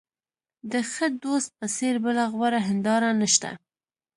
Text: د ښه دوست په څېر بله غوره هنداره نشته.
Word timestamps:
د 0.71 0.73
ښه 0.91 1.07
دوست 1.23 1.49
په 1.59 1.65
څېر 1.75 1.95
بله 2.05 2.23
غوره 2.33 2.59
هنداره 2.67 3.09
نشته. 3.21 3.49